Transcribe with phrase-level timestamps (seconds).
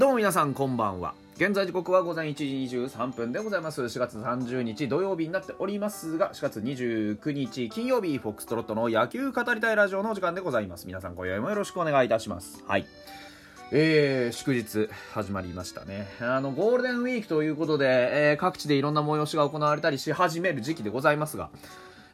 [0.00, 1.12] どうも皆さんこんばんは。
[1.36, 3.82] 現在時刻は午前1時23分でございます。
[3.82, 10.86] 4月30日土曜日になっておりますが、4月29日金曜日、フォックストロットの野球語りたいラジオのお時間でございます。
[10.86, 12.64] 皆さん今宵もよろしくお願いいたします。
[12.66, 12.86] はい。
[13.72, 16.06] えー、祝日始まりましたね。
[16.22, 21.50] あの、ゴールデンウィークということで、えー各地でいろんな催しが行われたりし始める時期でございますが、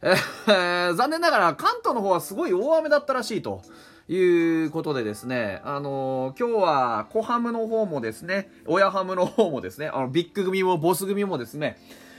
[0.02, 3.62] えー残念ながら関東の方はすごい大雨だったらしいと
[4.08, 11.76] いうことでですね、あのー今日は小ハムの方もですね、親ハムの方もですね、あの、ビッグ組もボス組もですね、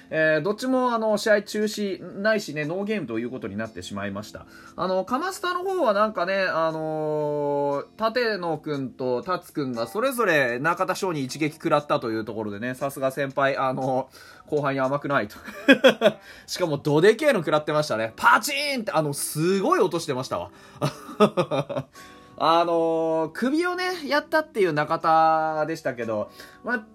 [0.09, 4.45] えーどっちもあの試合中止ないしね、ノーゲームということになってしまいました。
[4.75, 14.09] あの、カマスタの方はなんかね、あのー、立野くんと達くんがそれぞれ中田翔に一撃食らったというところでね、さすが先輩、あの
[14.48, 15.35] 後輩に甘くないと。
[16.48, 18.13] しかもドデケーの食らってましたね。
[18.15, 20.51] パチーンって、あの、すごい音してましたわ。
[22.39, 26.29] あのー首をね、やったっていう中田でしたけど、
[26.63, 26.85] まあ、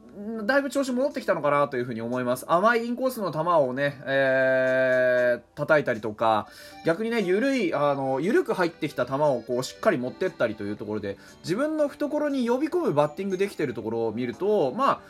[0.44, 2.44] だいぶ調子戻ってきたのかなというふうに思います。
[2.48, 6.48] 甘いインコースの球をね、えー、叩いたりとか、
[6.84, 15.00] 逆にね、ゆるい、あの、ゆるく入ってきた球をこう、しっかり持ってったりというところで、自分の懐に呼び込むバッティングできてるところを見ると、まあ、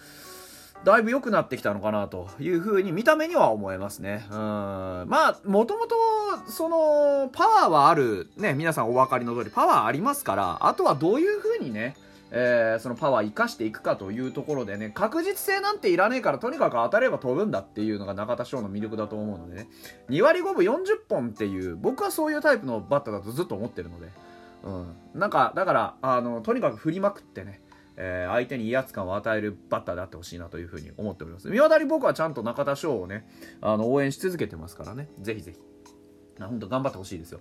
[0.85, 4.27] だいぶ良くなってきたのかなというふうに見た目には思えますね。
[4.31, 4.37] うん。
[4.37, 5.97] まあ、もともと、
[6.49, 11.97] その、パワーはある、ね、皆さんお分かりの通り、パワーありますから、あとはどういうふうにね、
[12.35, 19.69] えーそのパワー生かしていくかというところでね、確実性なんていらねえから、とにかく当たれば飛ぶんだっていうのが中田翔の魅力だと思うのでね、
[20.09, 24.09] 2割5分40本っていう、僕はそういうタイプのバッターだとずっと思ってるので、
[24.65, 24.97] うん。
[25.15, 27.61] なんか、だから、あの、とにかく振りまくってね、
[27.97, 31.49] えー相手に威圧感を与えるバッターであってほしいなというふうに思っております。
[31.51, 33.29] 見渡り僕はちゃんと中田翔をね、
[33.61, 35.59] あの、応援し続けてますからね、ぜひぜひ。
[36.39, 37.41] 本当頑張ってほしいですよ。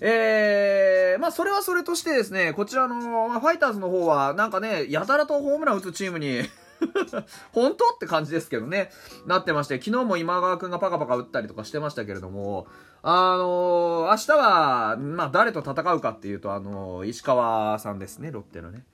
[0.00, 0.87] えー、
[1.18, 2.94] まあそれはそれとしてですね、こちらの、
[3.28, 6.42] まあ、ファイターズの方はなんかね、やたらとホームラン打つチームに
[7.52, 8.90] 本当って感じですけどね、
[9.26, 12.66] なってまして、昨日も今川くんがパカパカ打ったりとかしてましたけれども、
[13.02, 18.84] あのー明日は、まあ誰と戦うかっていうと、あのー石川さんですね、ロッテのね。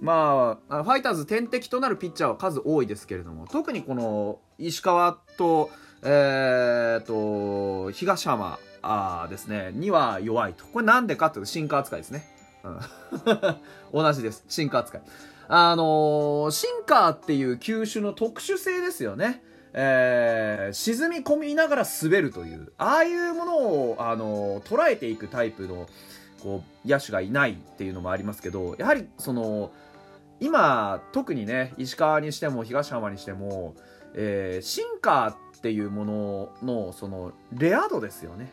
[0.00, 5.70] まあ、ファイターズ天敵となるピッチャーは数多いですけれども、特にこの石川と、
[6.02, 10.64] えー、と、東浜あですね、には弱いと。
[10.66, 12.26] これなんでかっていうと、シンカー扱いですね。
[12.64, 12.80] うん
[14.02, 14.44] 同じです。
[14.48, 15.02] シンカー扱い。
[15.48, 19.42] あのーシンカーっていう球種の特殊性ですよね。
[19.72, 25.86] えー沈み込みながら滑るという、ああいうものを、あのー捉えていくタイプの、
[26.42, 29.70] こう、野手がいないっていうのもありますけど、やはり、その、
[30.40, 33.74] 今、特にね、石川にしても東浜にしても、
[34.14, 38.52] えーシンカーっていうものの、その、レア度ですよね。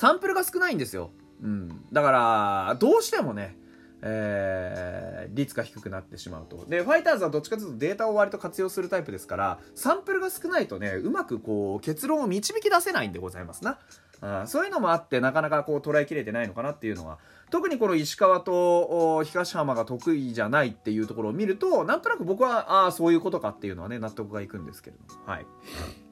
[0.00, 1.10] サンプルが少ないんですよ。
[1.42, 1.84] うん。
[1.92, 3.58] だから、どうしてもね、
[4.00, 6.64] えー率が低くなってしまうと。
[6.66, 13.78] で、ファイターズはどっちかというとデータを割と活用するタイプですから、サンプルが少ないとね、うまくこう、結論を導き出せないんでございますな。
[14.22, 17.18] あそういうのもあって、なかなかこう、捉えきれてないのかなっていうのは、
[17.50, 25.30] 特にこの石川と東浜が得意じゃないっていうところを見ると、なんとなく僕は、ああ、そういうことかっていうのはね、納得がいくんですけれども。
[25.30, 25.46] はい。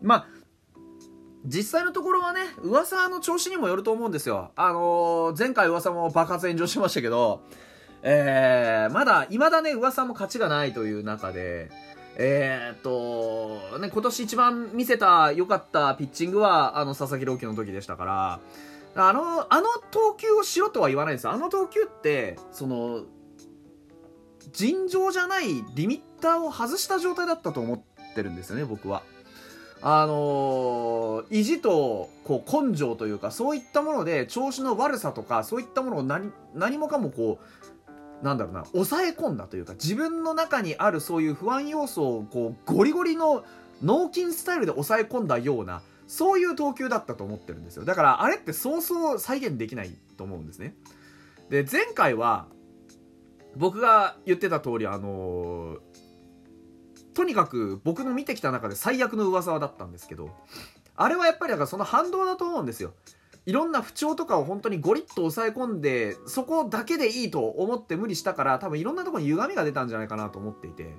[0.02, 0.26] まあ、
[1.44, 4.50] 実際のところはね、噂の調子にもよると思うんですよ。
[4.56, 7.42] あのー前回噂も爆発炎上しましたけど、
[8.02, 11.70] えー、まだ、未だね、噂も勝ちがないという中で、
[12.16, 18.40] えーっと、ね、今年一番見せた良かったピッチングは、あの、佐々木朗希の時でしたから、
[18.96, 21.32] あの、あの投球をしろとは言わないですよ。
[21.32, 23.02] あの投球って、その、
[24.52, 29.02] 尋常じゃないリミッターを外した状態だったと思ってるんですよね、僕は。
[29.80, 37.38] あのー意地とこう根性というかそういったもので調子の悪さとかそういったものを何何もかもこ
[38.22, 43.44] うなんだろうな抑え込んだというか自分の中にあるそういう不安要素をこうゴリゴリの
[43.82, 47.84] 脳筋スタイルで抑え込んだようなそういう投球だったと思ってるんですよ。
[47.84, 50.74] だからあれってそうそう再現できないと思うんですね。
[51.50, 52.46] で前回は
[53.56, 55.78] 僕が言ってた通りあのー
[57.18, 60.30] とにかく僕の見てきた中で最悪の噂だったんですけど
[60.94, 62.92] あれはやっぱりだからその反動だと思うんですよ
[63.44, 70.94] いろんな不調とかを本当にゴリッと抑え込んでそこだけでいいと思って無理したから多分いろんなところに歪みが出たんじゃないかなと思っていて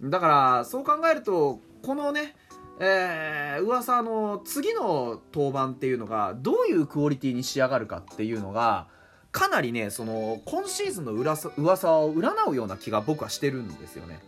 [0.00, 2.34] だからそう考えるとこのね
[2.80, 8.88] えー、噂の次の登板っていうのがどういうクオリティに仕上がるかっていうのが
[9.30, 14.20] かなりねその今シーズンの噂噂を占うような気が僕はしてるんですよね。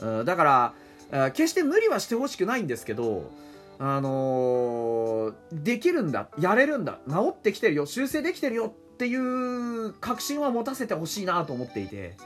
[0.00, 0.74] うんだか
[1.10, 3.30] ら、決して無理はしてほしくないんですけど、
[3.78, 12.16] あのーできるんだ、やれるんだ、治ってきてるよ、修正できてるよっていう確信は持たせてほしいなと思っていて、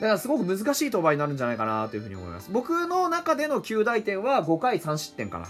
[0.00, 2.50] からすごく難しい登板になるんじゃないかなというふうに思います。
[2.50, 5.48] 僕の中での9大点は5回3失点かな。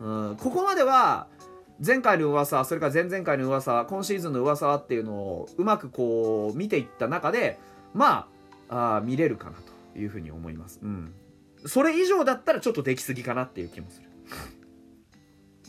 [0.00, 1.26] うん、ここまでは、
[1.84, 7.58] 前回の噂、それから前々回の噂、今シーズンの噂っていうのをうまくこう見ていった中で、
[7.94, 8.26] ま
[8.68, 9.67] あ、あ見れるかなと
[10.00, 10.80] いうふうに思います。
[10.82, 11.14] うん。
[11.66, 14.08] それ以上だったらちょっとできすぎかなっていう気もする。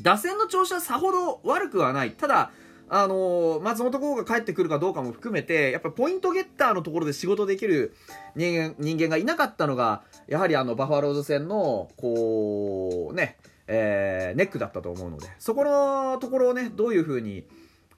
[0.02, 2.12] 打線の調子はさほど悪くはない。
[2.12, 2.52] ただ、
[2.92, 7.96] あのー、松本剛が帰ってくるかどうかも含めて、やっぱポイントゲッターのところで仕事できる
[8.36, 13.38] 人間人間がいなかったのが、やはりあの、バファローズ戦の、こう、ね、
[13.68, 17.46] えー、ネックだったと思うので、そこのところをね、どういうふうに、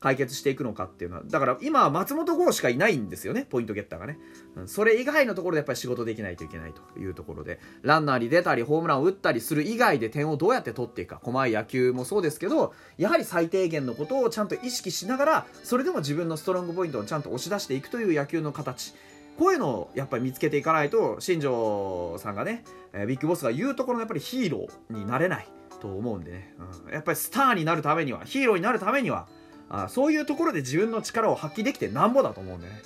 [0.01, 4.17] 解決していくのかっていうのは、だから今は松本剛しかいないんですよね、ポイントゲッターがね。
[4.55, 18.95] うん、それ以外のところでやっぱり仕事できないといけないというところで、ランナーに出たり、ホームランを打ったりする以外で点をどうやって取っていくか、細い野球もそうですけど、やはり最低限のことをちゃんと意識しながら、それでも自分のストロングポイントをちゃんと押し出していくという野球の形。
[19.37, 22.63] こういうのをやっぱり見つけていかないと、新庄さんがね、
[22.93, 25.47] えビッグボスが言うところのやっぱりヒーローになれない
[25.79, 26.53] と思うんでね、
[26.85, 29.27] うん、やっぱりスターになるためには、ヒーローになるためには、
[29.71, 32.81] あそういうところで自分の力を発揮できてなんぼだと思うんでね、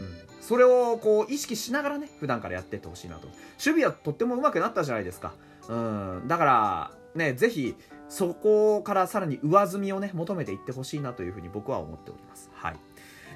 [0.00, 3.26] うん、それをこう意識しながらね普段からやっていってほしいなと。
[3.26, 5.34] 守備はとっても上手くなったじゃないですか、
[5.68, 7.76] うん、だからねぜひ
[8.08, 12.50] そこからさらに上積みをね求めていってほしいなというふうに僕は思っております。
[12.54, 12.76] はい。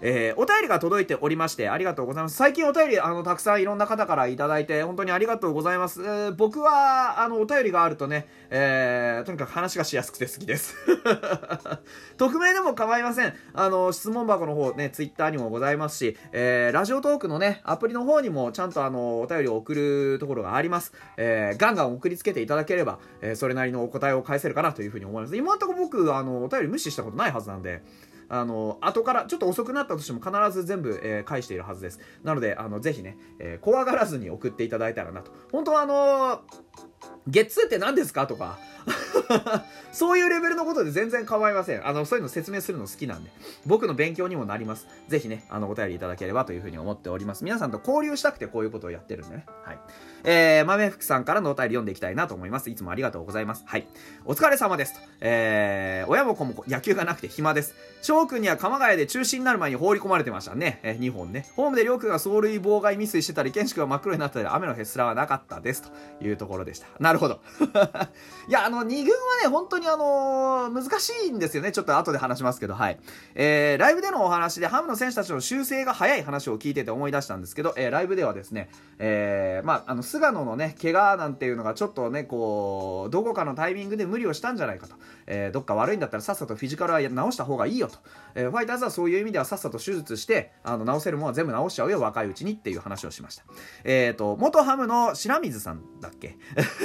[0.06, 2.36] えー、お便りが届いておりましてありがとうございます。
[2.36, 10.76] 最近お便りあのたくさんいろんな方からいただいて本当にありがとうございます、えー、僕はあのお便りがあるとね、えー、とにかく話がしやすくて好きです。
[12.18, 13.32] 匿名でも構いません。
[13.54, 25.34] あの質問箱の方ねツイッターにもございますし、えー、ラジオトークのねアプリの方にもちゃんとあのお便りを送るところがあります、えー、ガンガン送りつけていただければ、えー、それなりのお答えを返せるかなというふうに思います。
[25.34, 27.82] 今のところ僕あのお便り無視したことないはずなんで
[28.28, 32.00] あの後からちょっと遅くなったとしても必ず全部、えー、返しているはずです。
[32.22, 35.32] なのであのぜひね、えー、怖がらずに送っていただいたらなと。
[35.52, 36.40] 本当はあのー、
[37.26, 38.26] ゲッツーって何ですか？
[38.26, 38.58] とか
[39.92, 41.86] そういうレベルのことで全然構いません。
[41.86, 43.30] あの、そういうの説明するの好きなんで、
[43.64, 44.86] 僕の勉強にもなります。
[45.08, 47.44] ぜひね、あの、お便りいただければというふうに思っております。
[47.44, 49.46] 皆さんと交流したくてこういうことをやってるんでね。
[49.64, 49.78] はい。
[50.24, 52.68] えー、豆福さんからのお便り読んでいきたいなと思います。
[52.70, 53.62] いつもありがとうございます。
[53.66, 53.86] はい。
[54.24, 55.00] お疲れ様ですと。
[55.20, 57.74] えー、親も子も野球がなくて暇です。
[58.02, 60.80] 翔くんには鎌ヶ谷で中止になる前に放り込まれてましたね。
[60.82, 61.46] えー、2本ね。
[61.56, 65.82] ホームで亮君が走塁妨害ミスしてたり、健志君が真っ黒になったり、雨のへすらはなかったです。
[65.82, 66.88] というところでした。
[67.00, 67.40] なるほど。
[68.48, 69.04] いや、あの、2軍は
[69.42, 71.72] ね、本当にあのー、難しいんですよね。
[71.72, 72.98] ちょっと後で話しますけど、はい。
[73.34, 84.94] えー、ライブでのお話で、ハムの選手たちの修正が早い話を聞いてて思い出したんですけど、えー、ライブではですね、えー、まあ、あの、菅野のね、怪我なんていうのがちょっとね、こう、どこかのタイミングで無理をしたんじゃないかと。
[85.26, 87.98] えー、どっか悪いんだったらさっさとフィジカルは直した方がいいよと。
[88.34, 93.44] えー、ファイターズはそういう意味ではさっさと手術して、あの、直せるものは全部直しちゃうよ、若いうちにっていう話をしました。
[93.84, 96.36] えっ、ー、と、元ハムの白水さんだっけ？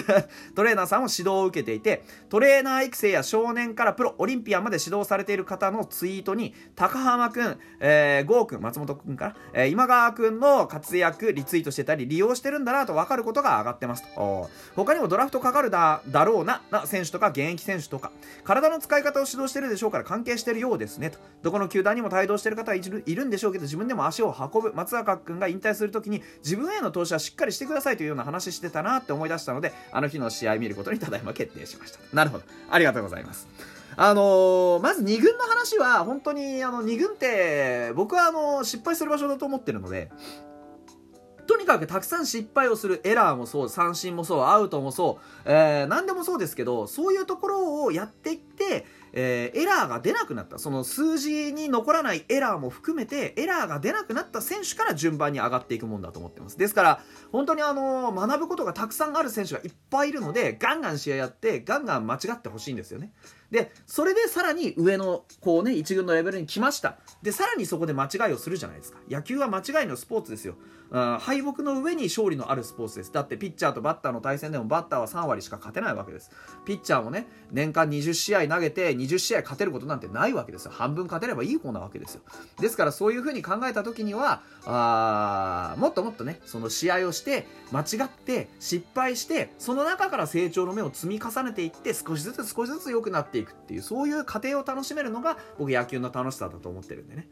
[0.56, 14.50] トレーナーさんを指導を受けていて、トレーナー育成や少年からプロ、オリンピアンまで指導されている方のツイートに、高浜くん、えー、郷くん、松本くんから、えー、今川くんの活躍、リツイートしてたり、利用してるんだなと分かることが上がってますと。
[14.76, 18.12] 他にもドラフトかかるだだろうな、な選手とか現役選手とか、
[18.44, 21.20] 体の使い方を指導してるでしょうから関係してるようですねと。
[21.42, 24.74] どこの球団にも帯同してる方はいるんでしょうけど、自分でも足を運ぶ。
[24.74, 32.00] 松坂くんが引退するときに、自分への投資はしっかりしてくださいというような話してたなって思い出したので、あの日の試合見ることにただいま決定しました。
[32.14, 32.44] なるほど。
[32.70, 33.48] ありがとうございます。
[33.96, 40.10] あのー、まず2軍の話は、本当に、あの、2軍って、僕はあの、失敗する場所だと思ってるので、
[41.70, 50.60] かくたくさん失敗をするエラーもそう三振もそうアウトもそう、えー、何でもそうですけどそういうところをやっていってえー、エラーが出なくなった。
[50.60, 56.58] その数字に残らないエラーも含めてエラーが出なくなった選手から順番に上がっていくもんだと思ってます。
[56.58, 63.12] ですから本当にあのー、学ぶことがたくさんある選手がいっぱいいるのでガンガン試合やってガンガン間違ってほしいんですよね。
[63.52, 66.98] でそれでさらに上のこうね1軍のレベルに来ました。
[67.22, 69.00] でさらにそこで間違いをするじゃないですか。
[69.10, 70.56] 野球は間違いのスポーツですよ。
[70.92, 73.14] 敗北の上に勝利のあるスポーツです。
[73.14, 76.32] だってピッチャーとバッターの対戦でもバッターは3割しか勝てないわけです。
[76.66, 80.72] ピッチャーもね年間20試合投げて20試合勝てることなんてないわけですよ。
[80.72, 82.22] 半分勝てればいい方なわけですよ。
[82.60, 93.39] ですからそういうふうに考えた時にはあもっともっとねその試合をして間違って失敗してその中から成長の目を積み重ねていって少しずつ少しずつ良くなっていく。
[93.44, 97.28] っていうそういう過程を楽しめるのが僕野球の楽しさだと思ってるんでね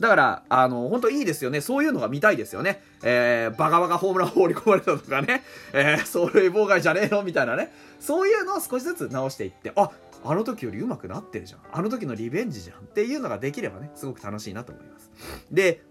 [0.00, 1.60] だから、あの、本当いいですよね。
[1.60, 2.82] そういうのが見たいですよね。
[3.02, 5.42] えー、バカバカホームラン放り込まれたとかね、
[5.74, 7.70] えー、走塁妨害じゃねえよみたいなね。
[8.00, 9.90] そういうのを少しずつ直していって、あ、
[10.24, 11.60] あの時より上手くなってるじゃん。
[11.70, 15.10] あの時のリベンジじゃんっていうのができればね、すごく楽しいなと思います。
[15.50, 15.82] で、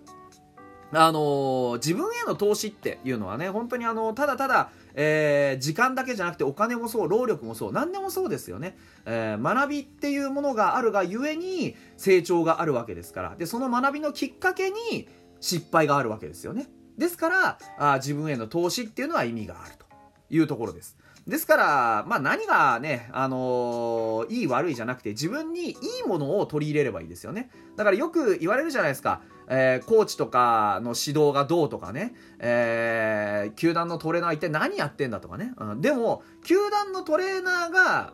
[0.92, 8.78] あのー、自分への投資っていうのはね、本当にあの、ただただ、えー、時間だけじゃなくてお金もそう、労力もそう、何でもそうですよね。
[9.06, 13.36] えー、学びっていうものがあるがゆえに成長があるわけですから。
[13.36, 15.08] で、その学びのきっかけに
[15.40, 16.68] 失敗があるわけですよね。
[16.98, 19.86] ですから、あ自分への投資っていうのは意味があると
[20.30, 20.98] いうところです。
[21.28, 27.50] ですから、まあ何がね、あのー、いい悪いじゃなくて自分にいいものを取り入れればいいですよね。
[27.76, 29.22] だからよく言われるじゃないですか。
[29.50, 35.54] えー、コーチとかの指導がどうとかね、えー、球団のトレーナー一体何やってんだとかね。
[35.58, 38.14] うん、でも、球団のトレーナーが、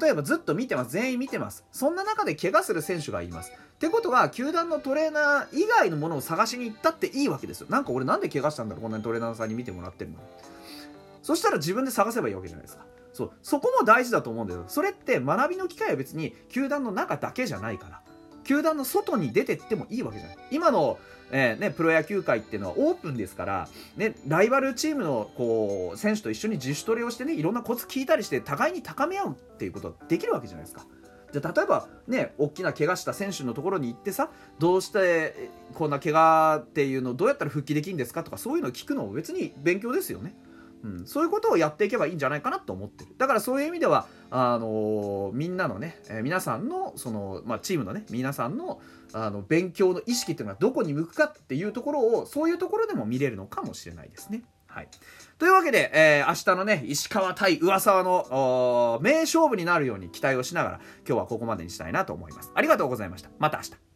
[0.00, 0.92] 例えばずっと見てます。
[0.92, 1.64] 全員見てます。
[1.72, 3.50] そんな中で怪我する選手がいます。
[3.50, 7.66] ってことは、球団のトレーナー以外のものを探しに行ったっていいわけですよ。
[7.70, 10.18] なんか俺なんで怪我したんだろうこんなにトレーナーさんに見てもらってるの
[11.22, 12.84] そしたら自分で探せばいいわけじゃないですか。
[13.12, 13.32] そう。
[13.42, 14.64] そこも大事だと思うんだよ。
[14.68, 18.02] それって学びの機会は別に球団の中だけじゃないから。
[18.48, 20.36] 球団の外に出てってもいいわけじゃない。
[20.50, 20.98] 今の、
[21.30, 30.86] えー、ね、プロ野球界っていうのはオープンですから、ね、ライバルチームのこう選手と一緒に自主トレをしてね、いろんなコツ聞いたりして、互いに高め合うっていうことはできるわけじゃないですか。
[31.30, 40.34] じゃ例えばね大きな怪我した選手のところに行ってさどうしてこんな怪我っていうのをどうやったら復帰できるんですかとかそういうのを聞くのも別に勉強ですよね。
[40.84, 48.80] うん、そういうことをやっていけばいいんじゃないかなと思ってるだからそういう意味ではあのー、みんなのね、えー、皆さんのその、まあ、チームのね皆さんの
[49.14, 54.42] あの勉強の意識っていうのはどこに向くかっていうところをそういうところでも見れるのかもしれないですね。
[54.66, 54.88] はい。
[55.38, 62.52] というわけで、えー、明日のね、石川対上沢の名勝負になるように期待をしながら、今日はここまでにしたいなと思います。
[62.54, 63.30] ありがとうございました。
[63.38, 63.87] また明日。